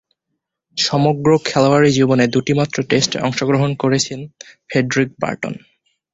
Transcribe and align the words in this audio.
সমগ্র 0.77 1.29
খেলোয়াড়ী 1.45 1.89
জীবনে 1.91 2.25
দুইটিমাত্র 2.27 2.77
টেস্টে 2.83 3.17
অংশগ্রহণ 3.19 3.71
করেছেন 3.75 4.19
ফ্রেডরিক 4.69 5.09
বার্টন। 5.21 5.53